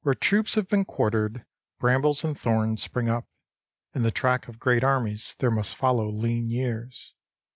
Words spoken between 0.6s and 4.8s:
been quartered, brambles and thorns spring up. In the track of